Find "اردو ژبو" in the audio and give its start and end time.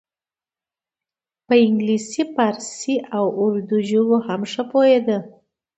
3.43-4.17